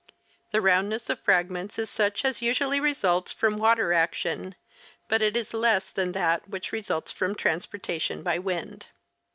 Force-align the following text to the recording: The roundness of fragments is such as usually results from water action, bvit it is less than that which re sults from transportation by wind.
The 0.51 0.61
roundness 0.61 1.11
of 1.11 1.19
fragments 1.19 1.77
is 1.77 1.87
such 1.87 2.25
as 2.25 2.41
usually 2.41 2.79
results 2.79 3.31
from 3.31 3.57
water 3.59 3.93
action, 3.93 4.55
bvit 5.11 5.21
it 5.21 5.37
is 5.37 5.53
less 5.53 5.91
than 5.91 6.13
that 6.13 6.49
which 6.49 6.71
re 6.71 6.81
sults 6.81 7.13
from 7.13 7.35
transportation 7.35 8.23
by 8.23 8.39
wind. 8.39 8.87